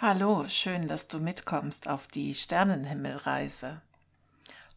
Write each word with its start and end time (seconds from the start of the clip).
Hallo, 0.00 0.46
schön, 0.46 0.86
dass 0.86 1.08
du 1.08 1.18
mitkommst 1.18 1.88
auf 1.88 2.06
die 2.06 2.32
Sternenhimmelreise. 2.32 3.82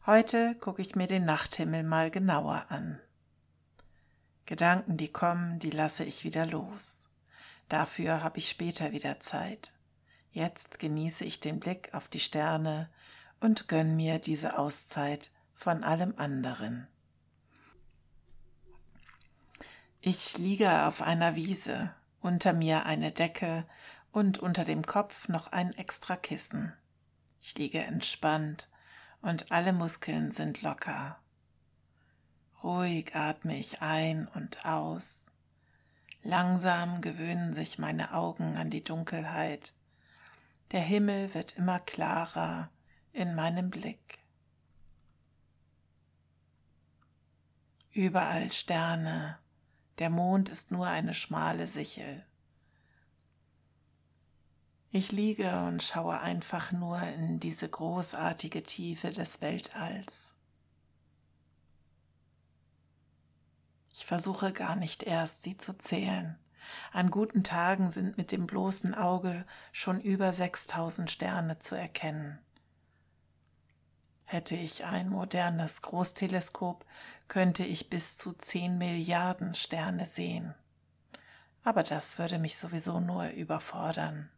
Heute 0.08 0.56
gucke 0.56 0.82
ich 0.82 0.96
mir 0.96 1.06
den 1.06 1.26
Nachthimmel 1.26 1.84
mal 1.84 2.10
genauer 2.10 2.66
an. 2.70 3.00
Gedanken, 4.48 4.98
die 4.98 5.10
kommen, 5.10 5.60
die 5.60 5.70
lasse 5.70 6.04
ich 6.04 6.24
wieder 6.24 6.48
los. 6.48 7.08
Dafür 7.70 8.24
habe 8.24 8.40
ich 8.40 8.50
später 8.50 8.94
wieder 8.94 9.20
Zeit. 9.20 9.74
Jetzt 10.32 10.80
genieße 10.80 11.24
ich 11.24 11.40
den 11.40 11.60
Blick 11.60 11.94
auf 11.94 12.08
die 12.08 12.20
Sterne 12.20 12.90
und 13.40 13.68
gönn 13.68 13.96
mir 13.96 14.18
diese 14.18 14.58
Auszeit 14.58 15.30
von 15.54 15.84
allem 15.84 16.16
anderen. 16.18 16.88
Ich 20.00 20.40
liege 20.40 20.88
auf 20.88 21.04
einer 21.04 21.36
Wiese, 21.36 21.94
unter 22.22 22.54
mir 22.54 22.88
eine 22.88 23.12
Decke 23.12 23.66
und 24.12 24.40
unter 24.40 24.66
dem 24.66 24.86
Kopf 24.86 25.28
noch 25.28 25.52
ein 25.52 25.74
extra 25.74 26.16
Kissen. 26.16 26.74
Ich 27.40 27.56
liege 27.58 27.80
entspannt 27.80 28.70
und 29.22 29.52
alle 29.52 29.74
Muskeln 29.74 30.32
sind 30.32 30.62
locker. 30.62 31.20
Ruhig 32.64 33.16
atme 33.16 33.58
ich 33.58 33.82
ein 33.82 34.28
und 34.28 34.66
aus. 34.66 35.26
Langsam 36.24 37.02
gewöhnen 37.02 37.54
sich 37.54 37.80
meine 37.80 38.14
Augen 38.14 38.56
an 38.58 38.70
die 38.70 38.84
Dunkelheit. 38.84 39.74
Der 40.72 40.82
Himmel 40.82 41.34
wird 41.34 41.58
immer 41.58 41.80
klarer 41.80 42.70
in 43.14 43.34
meinem 43.34 43.72
Blick. 43.72 44.20
Überall 47.92 48.52
Sterne, 48.54 49.38
der 50.00 50.10
Mond 50.10 50.50
ist 50.50 50.72
nur 50.72 50.88
eine 50.88 51.14
schmale 51.14 51.68
Sichel. 51.68 52.24
Ich 54.94 55.14
liege 55.14 55.64
und 55.64 55.82
schaue 55.82 56.20
einfach 56.20 56.74
nur 56.74 57.02
in 57.02 57.40
diese 57.40 57.70
großartige 57.70 58.62
Tiefe 58.62 59.12
des 59.12 59.40
Weltalls. 59.40 60.34
Ich 63.94 64.06
versuche 64.06 64.52
gar 64.52 64.76
nicht 64.76 65.04
erst, 65.04 65.44
sie 65.44 65.58
zu 65.58 65.78
zählen. 65.78 66.38
An 66.92 67.10
guten 67.10 67.46
Tagen 67.46 67.90
sind 67.90 68.18
mit 68.18 68.34
dem 68.34 68.48
bloßen 68.48 68.94
Auge 68.94 69.46
schon 69.72 70.02
über 70.02 70.34
6000 70.34 71.10
Sterne 71.10 71.60
zu 71.60 71.76
erkennen. 71.76 72.40
Hätte 74.26 74.56
ich 74.56 74.84
ein 74.84 75.08
modernes 75.08 75.82
Großteleskop, 75.82 76.86
könnte 77.30 77.64
ich 77.64 77.90
bis 77.90 78.18
zu 78.18 78.34
10 78.34 78.78
Milliarden 78.78 79.56
Sterne 79.56 80.06
sehen. 80.06 80.54
Aber 81.64 81.84
das 81.84 82.18
würde 82.18 82.40
mich 82.40 82.58
sowieso 82.58 83.00
nur 83.00 83.30
überfordern. 83.30 84.30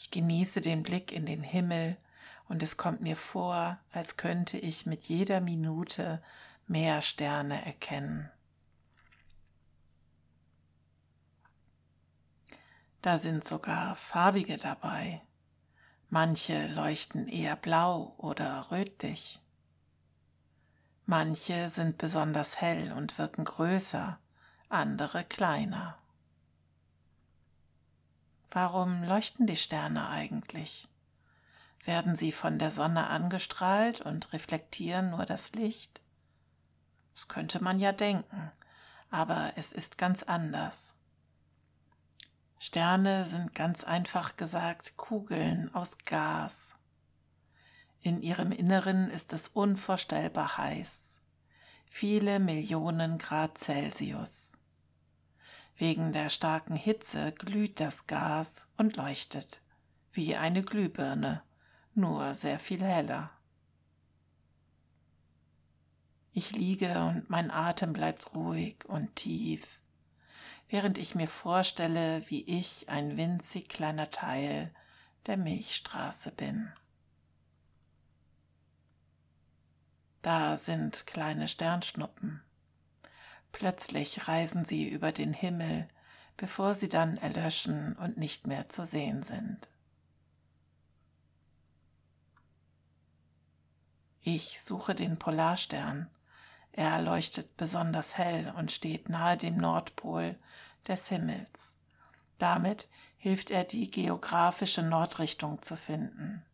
Ich 0.00 0.12
genieße 0.12 0.60
den 0.60 0.84
Blick 0.84 1.10
in 1.10 1.26
den 1.26 1.42
Himmel 1.42 1.96
und 2.48 2.62
es 2.62 2.76
kommt 2.76 3.00
mir 3.00 3.16
vor, 3.16 3.78
als 3.90 4.16
könnte 4.16 4.56
ich 4.56 4.86
mit 4.86 5.02
jeder 5.08 5.40
Minute 5.40 6.22
mehr 6.68 7.02
Sterne 7.02 7.66
erkennen. 7.66 8.30
Da 13.02 13.18
sind 13.18 13.42
sogar 13.42 13.96
farbige 13.96 14.56
dabei. 14.56 15.20
Manche 16.10 16.68
leuchten 16.68 17.26
eher 17.26 17.56
blau 17.56 18.14
oder 18.18 18.70
rötlich. 18.70 19.40
Manche 21.06 21.70
sind 21.70 21.98
besonders 21.98 22.60
hell 22.60 22.92
und 22.92 23.18
wirken 23.18 23.44
größer, 23.44 24.20
andere 24.68 25.24
kleiner. 25.24 25.98
Warum 28.50 29.02
leuchten 29.02 29.46
die 29.46 29.56
Sterne 29.56 30.08
eigentlich? 30.08 30.88
Werden 31.84 32.16
sie 32.16 32.32
von 32.32 32.58
der 32.58 32.70
Sonne 32.70 33.08
angestrahlt 33.08 34.00
und 34.00 34.32
reflektieren 34.32 35.10
nur 35.10 35.26
das 35.26 35.52
Licht? 35.52 36.00
Das 37.14 37.28
könnte 37.28 37.62
man 37.62 37.78
ja 37.78 37.92
denken, 37.92 38.50
aber 39.10 39.52
es 39.56 39.72
ist 39.72 39.98
ganz 39.98 40.22
anders. 40.22 40.94
Sterne 42.58 43.24
sind 43.26 43.54
ganz 43.54 43.84
einfach 43.84 44.36
gesagt 44.36 44.96
Kugeln 44.96 45.72
aus 45.74 45.98
Gas. 45.98 46.76
In 48.00 48.20
ihrem 48.22 48.52
Inneren 48.52 49.10
ist 49.10 49.32
es 49.32 49.48
unvorstellbar 49.48 50.56
heiß, 50.56 51.20
viele 51.86 52.40
Millionen 52.40 53.18
Grad 53.18 53.58
Celsius. 53.58 54.52
Wegen 55.78 56.12
der 56.12 56.28
starken 56.28 56.74
Hitze 56.74 57.30
glüht 57.30 57.78
das 57.78 58.08
Gas 58.08 58.66
und 58.76 58.96
leuchtet, 58.96 59.62
wie 60.12 60.34
eine 60.34 60.62
Glühbirne, 60.62 61.44
nur 61.94 62.34
sehr 62.34 62.58
viel 62.58 62.82
heller. 62.82 63.30
Ich 66.32 66.50
liege 66.50 67.04
und 67.04 67.30
mein 67.30 67.52
Atem 67.52 67.92
bleibt 67.92 68.34
ruhig 68.34 68.84
und 68.86 69.14
tief, 69.14 69.62
während 70.68 70.98
ich 70.98 71.14
mir 71.14 71.28
vorstelle, 71.28 72.28
wie 72.28 72.42
ich 72.42 72.88
ein 72.88 73.16
winzig 73.16 73.68
kleiner 73.68 74.10
Teil 74.10 74.74
der 75.26 75.36
Milchstraße 75.36 76.32
bin. 76.32 76.72
Da 80.22 80.56
sind 80.56 81.06
kleine 81.06 81.46
Sternschnuppen. 81.46 82.42
Plötzlich 83.58 84.28
reisen 84.28 84.64
sie 84.64 84.88
über 84.88 85.10
den 85.10 85.32
Himmel, 85.32 85.88
bevor 86.36 86.76
sie 86.76 86.88
dann 86.88 87.16
erlöschen 87.16 87.96
und 87.96 88.16
nicht 88.16 88.46
mehr 88.46 88.68
zu 88.68 88.86
sehen 88.86 89.24
sind. 89.24 89.66
Ich 94.22 94.60
suche 94.60 94.94
den 94.94 95.18
Polarstern. 95.18 96.08
Er 96.70 97.02
leuchtet 97.02 97.56
besonders 97.56 98.16
hell 98.16 98.54
und 98.56 98.70
steht 98.70 99.08
nahe 99.08 99.36
dem 99.36 99.56
Nordpol 99.56 100.36
des 100.86 101.08
Himmels. 101.08 101.74
Damit 102.38 102.86
hilft 103.16 103.50
er 103.50 103.64
die 103.64 103.90
geografische 103.90 104.84
Nordrichtung 104.84 105.62
zu 105.62 105.76
finden. 105.76 106.44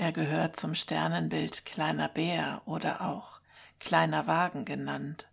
Er 0.00 0.12
gehört 0.12 0.56
zum 0.56 0.74
Sternenbild 0.74 1.66
Kleiner 1.66 2.08
Bär 2.08 2.62
oder 2.64 3.02
auch 3.02 3.38
Kleiner 3.80 4.26
Wagen 4.26 4.64
genannt. 4.64 5.28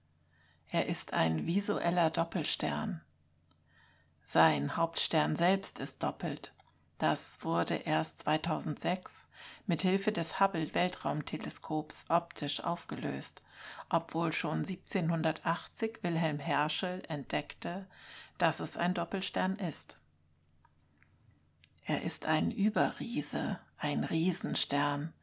Er 0.67 0.87
ist 0.87 1.13
ein 1.13 1.45
visueller 1.45 2.09
Doppelstern. 2.09 2.99
Sein 4.23 4.75
Hauptstern 4.75 5.37
selbst 5.37 5.79
ist 5.79 6.03
doppelt. 6.03 6.53
Das 6.97 7.37
wurde 7.43 7.75
erst 7.75 8.19
2006 8.23 9.29
mit 9.67 9.83
Hilfe 9.83 10.11
des 10.11 10.41
Hubble 10.41 10.73
Weltraumteleskops 10.73 12.03
optisch 12.09 12.61
aufgelöst, 12.61 13.43
obwohl 13.87 14.33
schon 14.33 14.65
1780 14.65 15.99
Wilhelm 16.01 16.39
Herschel 16.39 17.03
entdeckte, 17.07 17.87
dass 18.37 18.59
es 18.59 18.75
ein 18.75 18.93
Doppelstern 18.93 19.55
ist. 19.55 19.97
Er 21.85 22.01
ist 22.01 22.25
ein 22.25 22.51
Überriese, 22.51 23.61
ein 23.77 24.03
Riesenstern 24.03 25.13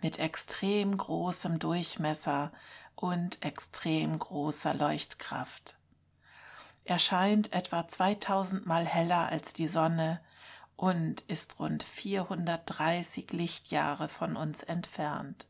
mit 0.00 0.18
extrem 0.18 0.96
großem 0.96 1.58
Durchmesser 1.58 2.52
und 2.94 3.42
extrem 3.44 4.18
großer 4.18 4.74
Leuchtkraft. 4.74 5.76
Er 6.84 6.98
scheint 6.98 7.52
etwa 7.52 7.88
2000 7.88 8.66
Mal 8.66 8.84
heller 8.84 9.28
als 9.30 9.52
die 9.52 9.68
Sonne 9.68 10.20
und 10.76 11.22
ist 11.22 11.58
rund 11.58 11.82
430 11.82 13.32
Lichtjahre 13.32 14.08
von 14.08 14.36
uns 14.36 14.62
entfernt. 14.62 15.46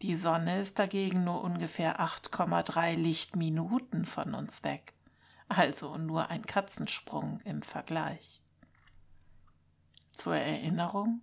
Die 0.00 0.16
Sonne 0.16 0.62
ist 0.62 0.78
dagegen 0.78 1.22
nur 1.22 1.42
ungefähr 1.44 2.00
8,3 2.00 2.96
Lichtminuten 2.96 4.04
von 4.04 4.34
uns 4.34 4.64
weg, 4.64 4.94
also 5.48 5.96
nur 5.96 6.28
ein 6.28 6.44
Katzensprung 6.44 7.40
im 7.44 7.62
Vergleich. 7.62 8.41
Zur 10.12 10.36
Erinnerung, 10.36 11.20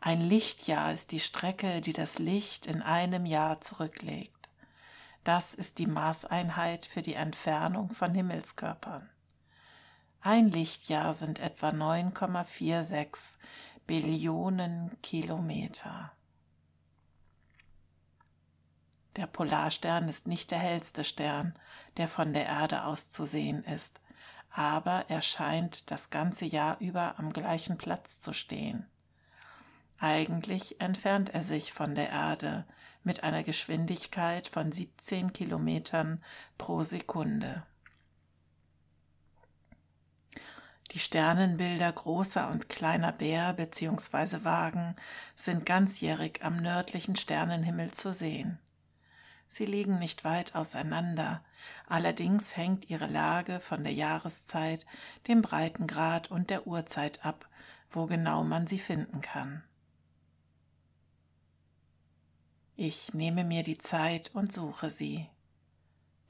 ein 0.00 0.20
Lichtjahr 0.20 0.92
ist 0.92 1.10
die 1.10 1.20
Strecke, 1.20 1.80
die 1.80 1.92
das 1.92 2.18
Licht 2.18 2.66
in 2.66 2.82
einem 2.82 3.26
Jahr 3.26 3.60
zurücklegt. 3.60 4.48
Das 5.24 5.54
ist 5.54 5.78
die 5.78 5.86
Maßeinheit 5.86 6.86
für 6.86 7.02
die 7.02 7.14
Entfernung 7.14 7.90
von 7.90 8.14
Himmelskörpern. 8.14 9.10
Ein 10.20 10.50
Lichtjahr 10.50 11.14
sind 11.14 11.38
etwa 11.38 11.70
9,46 11.70 13.36
Billionen 13.86 14.96
Kilometer. 15.02 16.12
Der 19.16 19.26
Polarstern 19.26 20.08
ist 20.08 20.28
nicht 20.28 20.50
der 20.50 20.58
hellste 20.60 21.02
Stern, 21.02 21.54
der 21.96 22.06
von 22.06 22.32
der 22.32 22.46
Erde 22.46 22.84
aus 22.84 23.08
zu 23.08 23.24
sehen 23.24 23.64
ist, 23.64 24.00
aber 24.50 25.04
er 25.08 25.22
scheint 25.22 25.90
das 25.90 26.10
ganze 26.10 26.44
Jahr 26.44 26.78
über 26.80 27.18
am 27.18 27.32
gleichen 27.32 27.78
Platz 27.78 28.20
zu 28.20 28.32
stehen. 28.32 28.86
Eigentlich 29.98 30.80
entfernt 30.80 31.30
er 31.30 31.42
sich 31.42 31.72
von 31.72 31.94
der 31.94 32.10
Erde 32.10 32.64
mit 33.02 33.24
einer 33.24 33.42
Geschwindigkeit 33.42 34.46
von 34.46 34.70
17 34.70 35.32
Kilometern 35.32 36.22
pro 36.56 36.82
Sekunde. 36.82 37.64
Die 40.92 40.98
Sternenbilder 40.98 41.92
großer 41.92 42.50
und 42.50 42.68
kleiner 42.68 43.12
Bär 43.12 43.52
bzw. 43.52 44.44
Wagen 44.44 44.96
sind 45.36 45.66
ganzjährig 45.66 46.40
am 46.42 46.56
nördlichen 46.56 47.16
Sternenhimmel 47.16 47.92
zu 47.92 48.14
sehen. 48.14 48.58
Sie 49.48 49.64
liegen 49.64 49.98
nicht 49.98 50.24
weit 50.24 50.54
auseinander, 50.54 51.42
allerdings 51.86 52.56
hängt 52.56 52.90
ihre 52.90 53.06
Lage 53.06 53.60
von 53.60 53.82
der 53.82 53.94
Jahreszeit, 53.94 54.86
dem 55.26 55.42
Breitengrad 55.42 56.30
und 56.30 56.50
der 56.50 56.66
Uhrzeit 56.66 57.24
ab, 57.24 57.48
wo 57.90 58.06
genau 58.06 58.44
man 58.44 58.66
sie 58.66 58.78
finden 58.78 59.20
kann. 59.20 59.62
Ich 62.76 63.12
nehme 63.14 63.42
mir 63.42 63.64
die 63.64 63.78
Zeit 63.78 64.30
und 64.34 64.52
suche 64.52 64.90
sie. 64.90 65.28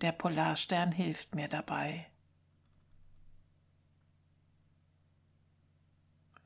Der 0.00 0.12
Polarstern 0.12 0.92
hilft 0.92 1.34
mir 1.34 1.48
dabei. 1.48 2.06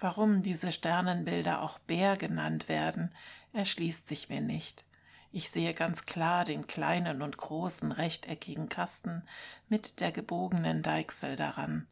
Warum 0.01 0.43
diese 0.43 0.73
Sternenbilder 0.73 1.63
auch 1.63 1.79
Bär 1.79 2.17
genannt 2.17 2.69
werden, 2.69 3.15
erschließt 3.53 4.09
sich 4.09 4.29
mir 4.29 4.41
nicht. 4.41 4.85
Ich 5.34 5.50
sehe 5.50 5.73
ganz 5.73 6.05
klar 6.05 6.44
den 6.44 6.67
kleinen 6.67 7.23
und 7.23 7.38
großen 7.38 7.90
rechteckigen 7.90 8.69
Kasten 8.69 9.23
mit 9.67 10.00
der 10.00 10.12
gebogenen 10.12 10.82
Deichsel 10.82 11.37
daran. 11.37 11.88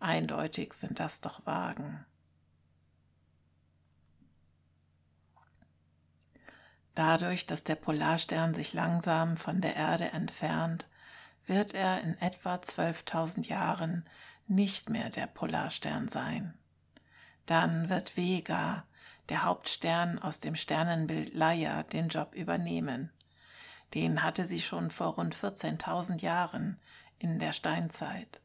Eindeutig 0.00 0.72
sind 0.72 0.98
das 0.98 1.20
doch 1.20 1.44
Wagen. 1.44 2.06
Dadurch, 6.94 7.46
dass 7.46 7.62
der 7.62 7.74
Polarstern 7.74 8.54
sich 8.54 8.72
langsam 8.72 9.36
von 9.36 9.60
der 9.60 9.76
Erde 9.76 10.10
entfernt, 10.12 10.88
wird 11.46 11.74
er 11.74 12.00
in 12.00 12.18
etwa 12.20 12.54
12.000 12.54 13.46
Jahren 13.46 14.08
nicht 14.46 14.88
mehr 14.88 15.10
der 15.10 15.26
Polarstern 15.26 16.08
sein. 16.08 16.54
Dann 17.44 17.90
wird 17.90 18.16
Vega, 18.16 18.84
der 19.28 19.44
Hauptstern 19.44 20.18
aus 20.18 20.40
dem 20.40 20.56
Sternenbild 20.56 21.34
Leia, 21.34 21.82
den 21.82 22.08
Job 22.08 22.34
übernehmen. 22.34 23.10
Den 23.94 24.22
hatte 24.22 24.46
sie 24.46 24.60
schon 24.60 24.90
vor 24.90 25.14
rund 25.14 25.34
14.000 25.34 26.20
Jahren 26.20 26.78
in 27.18 27.38
der 27.38 27.52
Steinzeit. 27.52 28.40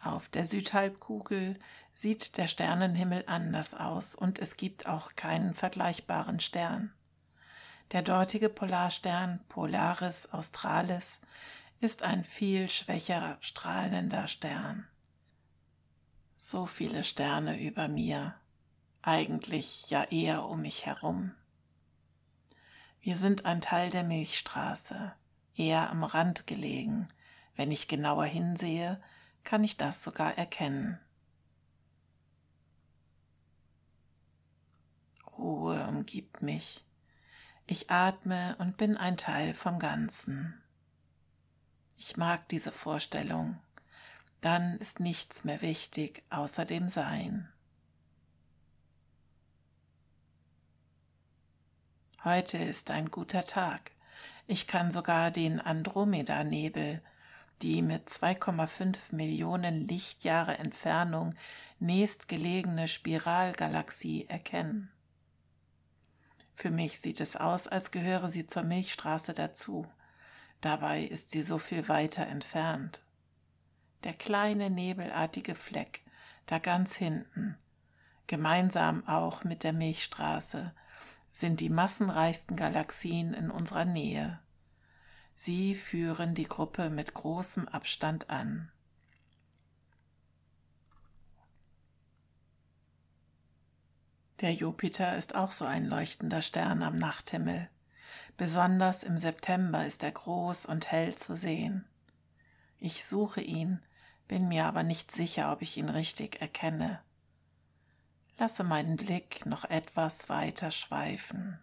Auf 0.00 0.28
der 0.28 0.44
Südhalbkugel 0.44 1.58
sieht 1.94 2.36
der 2.36 2.46
Sternenhimmel 2.46 3.24
anders 3.26 3.74
aus 3.74 4.14
und 4.14 4.38
es 4.38 4.56
gibt 4.56 4.86
auch 4.86 5.14
keinen 5.16 5.54
vergleichbaren 5.54 6.40
Stern. 6.40 6.92
Der 7.92 8.02
dortige 8.02 8.48
Polarstern 8.48 9.40
Polaris 9.48 10.26
Australis 10.32 11.20
ist 11.80 12.02
ein 12.02 12.24
viel 12.24 12.68
schwächer 12.68 13.38
strahlender 13.40 14.26
Stern 14.26 14.86
so 16.50 16.66
viele 16.66 17.04
Sterne 17.04 17.58
über 17.58 17.88
mir, 17.88 18.34
eigentlich 19.00 19.88
ja 19.88 20.04
eher 20.04 20.44
um 20.44 20.60
mich 20.60 20.84
herum. 20.84 21.34
Wir 23.00 23.16
sind 23.16 23.46
ein 23.46 23.62
Teil 23.62 23.88
der 23.88 24.04
Milchstraße, 24.04 25.14
eher 25.56 25.88
am 25.88 26.04
Rand 26.04 26.46
gelegen. 26.46 27.08
Wenn 27.56 27.70
ich 27.70 27.88
genauer 27.88 28.26
hinsehe, 28.26 29.00
kann 29.42 29.64
ich 29.64 29.78
das 29.78 30.04
sogar 30.04 30.36
erkennen. 30.36 30.98
Ruhe 35.38 35.86
umgibt 35.86 36.42
mich. 36.42 36.84
Ich 37.66 37.90
atme 37.90 38.54
und 38.58 38.76
bin 38.76 38.98
ein 38.98 39.16
Teil 39.16 39.54
vom 39.54 39.78
Ganzen. 39.78 40.62
Ich 41.96 42.18
mag 42.18 42.46
diese 42.50 42.70
Vorstellung 42.70 43.58
dann 44.44 44.76
ist 44.76 45.00
nichts 45.00 45.44
mehr 45.44 45.62
wichtig 45.62 46.22
außer 46.28 46.66
dem 46.66 46.90
Sein. 46.90 47.48
Heute 52.22 52.58
ist 52.58 52.90
ein 52.90 53.10
guter 53.10 53.46
Tag. 53.46 53.92
Ich 54.46 54.66
kann 54.66 54.90
sogar 54.90 55.30
den 55.30 55.62
Andromeda-Nebel, 55.62 57.00
die 57.62 57.80
mit 57.80 58.10
2,5 58.10 59.14
Millionen 59.14 59.88
Lichtjahre 59.88 60.58
Entfernung 60.58 61.34
nächstgelegene 61.78 62.86
Spiralgalaxie 62.86 64.26
erkennen. 64.28 64.90
Für 66.54 66.70
mich 66.70 67.00
sieht 67.00 67.20
es 67.20 67.34
aus, 67.34 67.66
als 67.66 67.92
gehöre 67.92 68.28
sie 68.28 68.46
zur 68.46 68.64
Milchstraße 68.64 69.32
dazu. 69.32 69.86
Dabei 70.60 71.02
ist 71.02 71.30
sie 71.30 71.42
so 71.42 71.56
viel 71.56 71.88
weiter 71.88 72.26
entfernt 72.26 73.04
der 74.04 74.14
kleine 74.14 74.70
nebelartige 74.70 75.54
Fleck, 75.54 76.02
da 76.46 76.58
ganz 76.58 76.94
hinten, 76.94 77.56
gemeinsam 78.26 79.06
auch 79.08 79.44
mit 79.44 79.64
der 79.64 79.72
Milchstraße, 79.72 80.72
sind 81.32 81.60
die 81.60 81.70
massenreichsten 81.70 82.56
Galaxien 82.56 83.34
in 83.34 83.50
unserer 83.50 83.84
Nähe. 83.84 84.38
Sie 85.36 85.74
führen 85.74 86.34
die 86.34 86.44
Gruppe 86.44 86.90
mit 86.90 87.14
großem 87.14 87.66
Abstand 87.66 88.30
an. 88.30 88.70
Der 94.40 94.52
Jupiter 94.52 95.16
ist 95.16 95.34
auch 95.34 95.52
so 95.52 95.64
ein 95.64 95.86
leuchtender 95.86 96.42
Stern 96.42 96.82
am 96.82 96.98
Nachthimmel. 96.98 97.68
Besonders 98.36 99.02
im 99.02 99.16
September 99.16 99.86
ist 99.86 100.02
er 100.02 100.12
groß 100.12 100.66
und 100.66 100.90
hell 100.90 101.14
zu 101.14 101.36
sehen. 101.36 101.84
Ich 102.78 103.06
suche 103.06 103.40
ihn, 103.40 103.80
bin 104.28 104.48
mir 104.48 104.66
aber 104.66 104.82
nicht 104.82 105.10
sicher, 105.10 105.52
ob 105.52 105.62
ich 105.62 105.76
ihn 105.76 105.88
richtig 105.88 106.40
erkenne. 106.40 107.00
Lasse 108.38 108.64
meinen 108.64 108.96
Blick 108.96 109.46
noch 109.46 109.64
etwas 109.64 110.28
weiter 110.28 110.70
schweifen. 110.70 111.58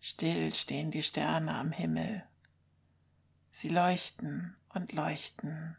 Still 0.00 0.54
stehen 0.54 0.90
die 0.90 1.02
Sterne 1.02 1.54
am 1.54 1.72
Himmel. 1.72 2.24
Sie 3.52 3.68
leuchten 3.68 4.56
und 4.70 4.92
leuchten. 4.92 5.76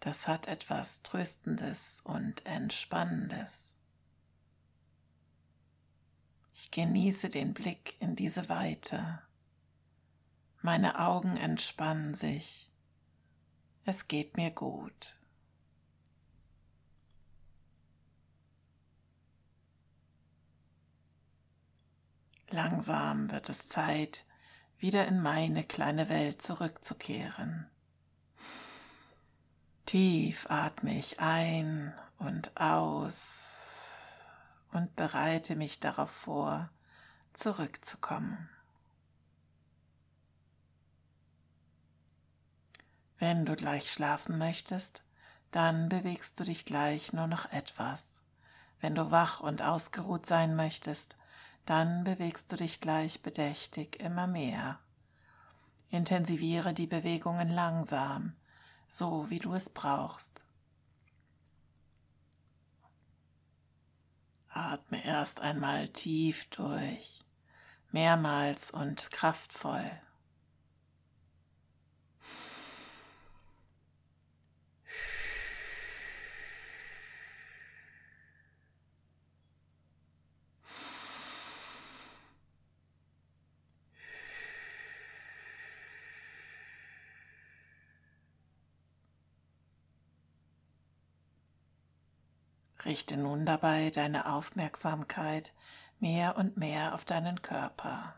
Das 0.00 0.26
hat 0.26 0.48
etwas 0.48 1.02
Tröstendes 1.02 2.00
und 2.04 2.46
Entspannendes. 2.46 3.76
Ich 6.54 6.70
genieße 6.70 7.28
den 7.28 7.54
Blick 7.54 7.96
in 8.00 8.16
diese 8.16 8.48
Weite. 8.48 9.20
Meine 10.70 10.98
Augen 10.98 11.38
entspannen 11.38 12.12
sich. 12.12 12.70
Es 13.86 14.06
geht 14.06 14.36
mir 14.36 14.50
gut. 14.50 15.16
Langsam 22.50 23.30
wird 23.30 23.48
es 23.48 23.70
Zeit, 23.70 24.26
wieder 24.76 25.08
in 25.08 25.22
meine 25.22 25.64
kleine 25.64 26.10
Welt 26.10 26.42
zurückzukehren. 26.42 27.70
Tief 29.86 30.50
atme 30.50 30.98
ich 30.98 31.18
ein 31.18 31.94
und 32.18 32.54
aus 32.60 33.74
und 34.72 34.94
bereite 34.96 35.56
mich 35.56 35.80
darauf 35.80 36.10
vor, 36.10 36.68
zurückzukommen. 37.32 38.50
Wenn 43.18 43.44
du 43.44 43.56
gleich 43.56 43.90
schlafen 43.92 44.38
möchtest, 44.38 45.02
dann 45.50 45.88
bewegst 45.88 46.38
du 46.38 46.44
dich 46.44 46.64
gleich 46.64 47.12
nur 47.12 47.26
noch 47.26 47.50
etwas. 47.50 48.22
Wenn 48.80 48.94
du 48.94 49.10
wach 49.10 49.40
und 49.40 49.62
ausgeruht 49.62 50.26
sein 50.26 50.54
möchtest, 50.54 51.16
dann 51.66 52.04
bewegst 52.04 52.52
du 52.52 52.56
dich 52.56 52.80
gleich 52.80 53.22
bedächtig 53.22 54.00
immer 54.00 54.26
mehr. 54.26 54.78
Intensiviere 55.90 56.74
die 56.74 56.86
Bewegungen 56.86 57.48
langsam, 57.48 58.36
so 58.88 59.28
wie 59.30 59.38
du 59.38 59.54
es 59.54 59.68
brauchst. 59.68 60.44
Atme 64.50 65.04
erst 65.04 65.40
einmal 65.40 65.88
tief 65.88 66.48
durch, 66.50 67.24
mehrmals 67.90 68.70
und 68.70 69.10
kraftvoll. 69.10 69.90
Richte 92.84 93.16
nun 93.16 93.44
dabei 93.44 93.90
deine 93.90 94.32
Aufmerksamkeit 94.32 95.52
mehr 96.00 96.36
und 96.36 96.56
mehr 96.56 96.94
auf 96.94 97.04
deinen 97.04 97.42
Körper. 97.42 98.14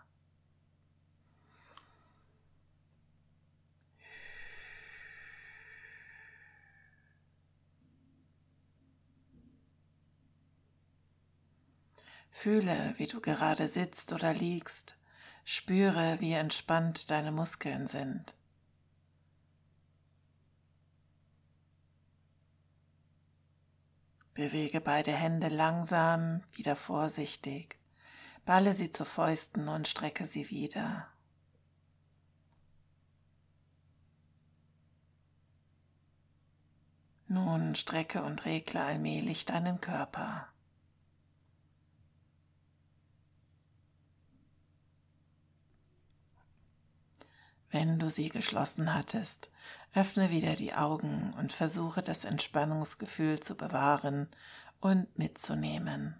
Fühle, 12.31 12.95
wie 12.97 13.07
du 13.07 13.21
gerade 13.21 13.69
sitzt 13.69 14.15
oder 14.15 14.33
liegst. 14.33 14.97
Spüre, 15.45 16.17
wie 16.21 16.33
entspannt 16.33 17.11
deine 17.11 17.33
Muskeln 17.33 17.87
sind. 17.87 18.35
Bewege 24.41 24.81
beide 24.81 25.13
Hände 25.13 25.49
langsam, 25.49 26.43
wieder 26.55 26.75
vorsichtig. 26.75 27.77
Balle 28.47 28.73
sie 28.73 28.91
zu 28.91 29.05
Fäusten 29.05 29.69
und 29.69 29.87
strecke 29.87 30.27
sie 30.27 30.49
wieder. 30.49 31.09
Nun 37.29 37.75
strecke 37.75 38.23
und 38.23 38.47
regle 38.47 38.83
allmählich 38.83 39.45
deinen 39.45 39.83
Körper. 39.83 40.49
Wenn 47.69 47.99
du 47.99 48.09
sie 48.09 48.31
geschlossen 48.31 48.95
hattest, 48.95 49.50
öffne 49.95 50.31
wieder 50.31 50.55
die 50.55 50.75
Augen 50.75 51.35
und 51.39 51.53
versuche 51.53 52.03
das 52.03 52.25
Entspannungsgefühl 52.25 53.41
zu 53.41 53.57
bewahren 53.57 54.29
und 54.81 55.19
mitzunehmen. 55.19 56.15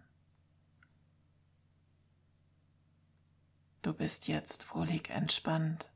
Du 3.83 3.93
bist 3.93 4.29
jetzt 4.29 4.75
wohlig 4.75 5.11
entspannt 5.11 5.91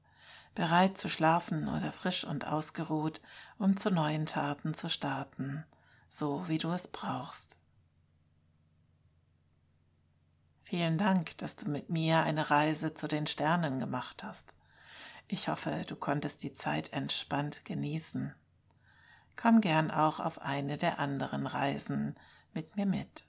bereit 0.54 0.96
zu 0.96 1.08
schlafen 1.08 1.68
oder 1.68 1.92
frisch 1.92 2.24
und 2.24 2.46
ausgeruht, 2.46 3.20
um 3.58 3.76
zu 3.76 3.90
neuen 3.90 4.26
Taten 4.26 4.74
zu 4.74 4.88
starten, 4.88 5.64
so 6.08 6.48
wie 6.48 6.58
du 6.58 6.70
es 6.70 6.88
brauchst. 6.88 7.56
Vielen 10.62 10.96
Dank, 10.96 11.36
dass 11.38 11.56
du 11.56 11.68
mit 11.68 11.90
mir 11.90 12.22
eine 12.22 12.50
Reise 12.50 12.94
zu 12.94 13.06
den 13.06 13.26
Sternen 13.26 13.78
gemacht 13.78 14.22
hast. 14.22 14.54
Ich 15.26 15.48
hoffe, 15.48 15.84
du 15.86 15.96
konntest 15.96 16.42
die 16.42 16.52
Zeit 16.52 16.92
entspannt 16.92 17.64
genießen. 17.64 18.34
Komm 19.36 19.60
gern 19.60 19.90
auch 19.90 20.20
auf 20.20 20.40
eine 20.40 20.76
der 20.76 20.98
anderen 20.98 21.46
Reisen 21.46 22.16
mit 22.52 22.76
mir 22.76 22.86
mit. 22.86 23.24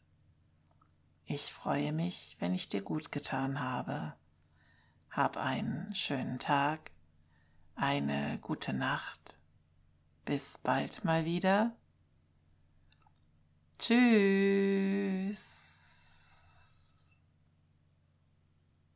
Ich 1.26 1.52
freue 1.52 1.92
mich, 1.92 2.36
wenn 2.40 2.54
ich 2.54 2.70
dir 2.70 2.82
gut 2.82 3.12
getan 3.12 3.60
habe. 3.60 4.14
Hab 5.10 5.38
einen 5.38 5.96
schönen 5.96 6.38
Tag 6.38 6.92
eine 7.76 8.40
gute 8.42 8.74
Nacht. 8.74 9.38
Bis 10.24 10.58
bald 10.58 11.04
mal 11.04 11.26
wieder. 11.26 11.76
Tschüss. 13.78 15.75